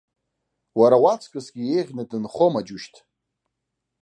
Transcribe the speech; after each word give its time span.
Уара 0.79 0.97
уаҵкысгьы 1.03 1.63
еиӷьны 1.75 2.03
дынхома, 2.09 2.61
џьушьҭ! 2.67 2.95